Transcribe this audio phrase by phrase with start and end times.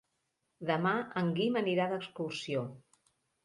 [0.69, 2.69] Demà en Guim anirà d'excursió.